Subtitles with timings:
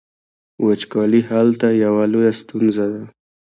[0.65, 3.01] وچکالي هلته یوه لویه ستونزه ده.